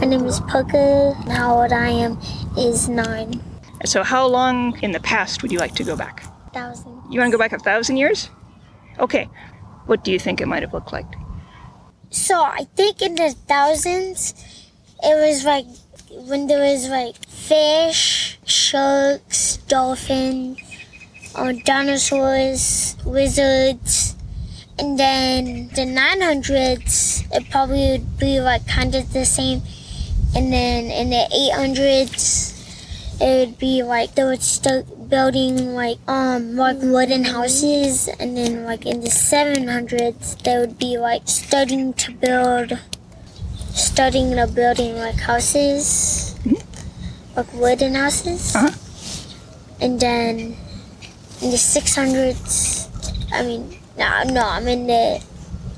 My 0.00 0.04
name 0.06 0.24
is 0.26 0.40
Parker. 0.40 1.14
and 1.16 1.32
How 1.32 1.60
old 1.62 1.72
I 1.72 1.88
am 1.88 2.18
is 2.56 2.88
nine 2.88 3.40
So, 3.84 4.02
how 4.02 4.26
long 4.26 4.78
in 4.80 4.92
the 4.92 5.00
past 5.00 5.42
would 5.42 5.50
you 5.52 5.58
like 5.58 5.74
to 5.76 5.84
go 5.84 5.96
back? 5.96 6.22
thousand. 6.52 7.02
You 7.10 7.20
want 7.20 7.30
to 7.30 7.36
go 7.36 7.38
back 7.38 7.52
a 7.52 7.58
thousand 7.58 7.96
years? 7.98 8.30
Okay. 8.98 9.28
What 9.86 10.02
do 10.04 10.10
you 10.12 10.18
think 10.18 10.40
it 10.40 10.46
might 10.46 10.62
have 10.62 10.72
looked 10.72 10.92
like? 10.92 11.06
So 12.10 12.40
I 12.42 12.64
think 12.76 13.02
in 13.02 13.14
the 13.16 13.34
thousands, 13.46 14.34
it 15.02 15.14
was 15.14 15.44
like 15.44 15.66
when 16.10 16.46
there 16.46 16.60
was 16.60 16.88
like 16.88 17.16
fish, 17.28 18.38
sharks, 18.44 19.58
dolphins, 19.68 20.58
or 21.34 21.52
dinosaurs, 21.52 22.96
lizards, 23.04 24.16
and 24.78 24.98
then 24.98 25.68
the 25.74 25.82
900s, 25.84 27.26
it 27.32 27.50
probably 27.50 27.92
would 27.92 28.18
be 28.18 28.40
like 28.40 28.66
kind 28.66 28.94
of 28.94 29.12
the 29.12 29.24
same. 29.24 29.62
And 30.36 30.52
then 30.52 30.90
in 30.90 31.10
the 31.10 31.26
800s, 31.54 32.54
it 33.20 33.48
would 33.48 33.58
be 33.58 33.82
like 33.82 34.14
they 34.14 34.22
would 34.24 34.42
start 34.42 34.86
building 35.10 35.74
like 35.74 35.98
um 36.06 36.54
like 36.56 36.78
wooden 36.80 37.24
houses. 37.24 38.08
And 38.20 38.36
then 38.36 38.64
like 38.64 38.86
in 38.86 39.00
the 39.00 39.08
700s 39.10 40.40
they 40.42 40.58
would 40.58 40.78
be 40.78 40.98
like 40.98 41.22
starting 41.26 41.94
to 41.94 42.12
build 42.12 42.78
starting 43.74 44.36
to 44.36 44.46
building 44.46 44.96
like 44.96 45.16
houses. 45.18 46.34
Like 47.36 47.52
wooden 47.54 47.94
houses. 47.94 48.54
Uh-huh. 48.54 48.70
and 49.80 50.00
then 50.00 50.56
in 51.40 51.50
the 51.54 51.56
600s 51.56 52.88
i 53.32 53.42
mean 53.46 53.78
no 53.96 54.24
no 54.24 54.42
i'm 54.42 54.66
in 54.66 54.88
the 54.88 55.22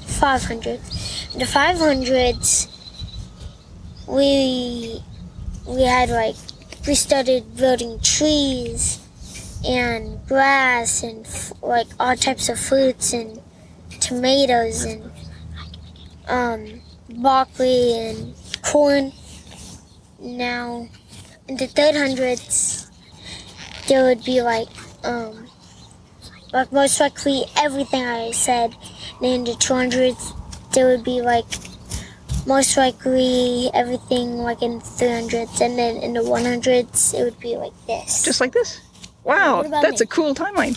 500s 0.06 1.34
in 1.34 1.38
the 1.38 1.44
500s 1.44 2.69
we 4.10 5.00
we 5.66 5.82
had 5.82 6.10
like 6.10 6.34
we 6.86 6.94
started 6.94 7.56
building 7.56 8.00
trees 8.00 8.98
and 9.64 10.18
grass 10.26 11.02
and 11.02 11.28
like 11.62 11.86
all 12.00 12.16
types 12.16 12.48
of 12.48 12.58
fruits 12.58 13.12
and 13.12 13.40
tomatoes 14.00 14.84
and 14.84 15.10
um, 16.26 16.80
broccoli 17.20 17.92
and 17.96 18.34
corn. 18.62 19.12
Now, 20.18 20.88
in 21.48 21.56
the 21.56 21.66
third 21.66 21.94
hundreds, 21.94 22.90
there 23.86 24.04
would 24.04 24.24
be 24.24 24.42
like 24.42 24.68
um, 25.04 25.46
like 26.52 26.72
most 26.72 26.98
likely 26.98 27.44
everything 27.56 28.04
I 28.04 28.32
said. 28.32 28.74
And 29.18 29.26
in 29.26 29.44
the 29.44 29.54
two 29.54 29.74
hundreds, 29.74 30.32
there 30.72 30.88
would 30.88 31.04
be 31.04 31.20
like 31.20 31.46
most 32.46 32.76
likely 32.76 33.70
everything 33.74 34.38
like 34.38 34.62
in 34.62 34.78
the 34.78 34.84
300s 34.84 35.60
and 35.60 35.78
then 35.78 35.96
in 35.96 36.12
the 36.14 36.20
100s 36.20 37.14
it 37.14 37.22
would 37.22 37.38
be 37.40 37.56
like 37.56 37.72
this 37.86 38.24
Just 38.24 38.40
like 38.40 38.52
this? 38.52 38.80
Wow, 39.24 39.62
that's 39.62 40.00
me? 40.00 40.04
a 40.04 40.06
cool 40.06 40.34
timeline. 40.34 40.74